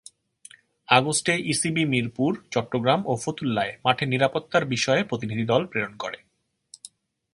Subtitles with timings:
[0.89, 6.19] আগস্টে ইসিবি মিরপুর, চট্টগ্রাম ও ফতুল্লায় মাঠের নিরাপত্তার বিষয়ে প্রতিনিধি দল প্রেরণ করে।